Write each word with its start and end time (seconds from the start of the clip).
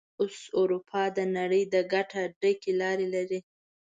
اوس 0.21 0.37
اروپا 0.59 1.03
د 1.17 1.19
نړۍ 1.37 1.63
د 1.73 1.75
ګټه 1.93 2.21
ډکې 2.41 2.71
لارې 2.81 3.07
لري. 3.15 3.39